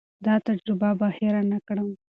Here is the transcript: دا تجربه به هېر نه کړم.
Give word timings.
دا 0.25 0.35
تجربه 0.47 0.89
به 0.99 1.07
هېر 1.17 1.35
نه 1.51 1.59
کړم. 1.67 1.89